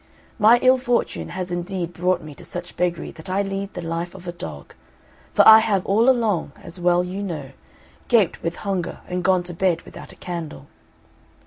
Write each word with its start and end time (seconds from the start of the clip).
My 0.39 0.57
ill 0.63 0.79
fortune 0.79 1.29
has 1.29 1.51
indeed 1.51 1.93
brought 1.93 2.23
me 2.23 2.33
to 2.33 2.43
such 2.43 2.75
beggary 2.75 3.11
that 3.11 3.29
I 3.29 3.43
lead 3.43 3.75
the 3.75 3.83
life 3.83 4.15
of 4.15 4.27
a 4.27 4.31
dog, 4.31 4.73
for 5.31 5.47
I 5.47 5.59
have 5.59 5.85
all 5.85 6.09
along, 6.09 6.53
as 6.63 6.79
well 6.79 7.03
you 7.03 7.21
know, 7.21 7.51
gaped 8.07 8.41
with 8.41 8.55
hunger 8.65 9.01
and 9.07 9.23
gone 9.23 9.43
to 9.43 9.53
bed 9.53 9.83
without 9.83 10.11
a 10.11 10.15
candle. 10.15 10.65